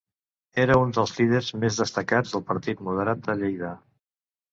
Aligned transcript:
Era 0.61 0.77
un 0.85 0.93
dels 0.97 1.11
líders 1.17 1.49
més 1.63 1.77
destacats 1.81 2.33
del 2.37 2.43
Partit 2.47 2.81
Moderat 2.87 3.29
a 3.35 3.37
Lleida. 3.43 3.71